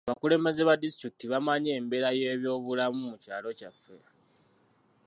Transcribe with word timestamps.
Abakulembeze 0.07 0.61
ba 0.67 0.79
disitulikiti 0.83 1.25
bamanyi 1.33 1.69
embeera 1.79 2.09
y'ebyobulamu 2.19 2.99
mu 3.11 3.15
kyalo 3.23 3.49
kyaffe. 3.59 3.95